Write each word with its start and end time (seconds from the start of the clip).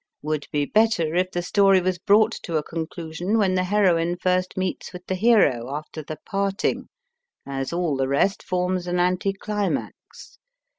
Would 0.23 0.47
be 0.51 0.65
better 0.65 1.13
if 1.13 1.29
the 1.29 1.43
story 1.43 1.79
was 1.79 1.99
brought 1.99 2.31
to 2.41 2.57
a 2.57 2.63
conclusion 2.63 3.37
when 3.37 3.53
the 3.53 3.65
heroine 3.65 4.17
first 4.17 4.57
meets 4.57 4.91
with 4.91 5.05
the 5.05 5.13
hero 5.13 5.71
after 5.75 6.01
the 6.01 6.17
parting, 6.25 6.89
as 7.45 7.71
all 7.71 7.95
the 7.97 8.07
rest 8.07 8.41
forms 8.41 8.87
an 8.87 8.99
anti 8.99 9.31
climax. 9.31 10.39